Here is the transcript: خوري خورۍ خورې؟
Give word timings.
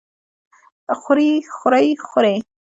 خوري 0.99 1.29
خورۍ 1.55 1.87
خورې؟ 2.07 2.35